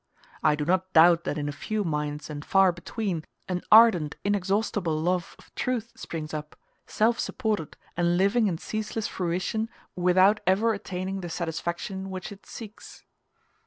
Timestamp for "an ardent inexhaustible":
3.47-4.99